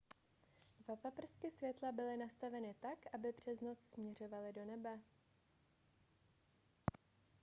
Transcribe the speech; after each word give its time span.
dva 0.83 0.95
paprsky 0.97 1.51
světla 1.51 1.91
byly 1.91 2.17
nastaveny 2.17 2.75
tak 2.79 2.99
aby 3.13 3.31
pře 3.33 3.51
noc 3.63 3.79
směřovaly 3.81 4.53
do 4.53 4.65
nebe 4.65 4.99